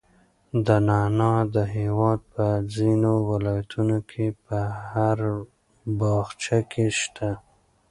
دا 0.65 0.77
نعناع 0.87 1.39
د 1.55 1.57
هېواد 1.77 2.19
په 2.33 2.45
ختیځو 2.65 3.13
ولایتونو 3.29 3.97
کې 4.09 4.25
په 4.45 4.57
هر 4.89 5.19
باغچه 5.99 6.59
کې 6.71 6.85
شته. 6.99 7.29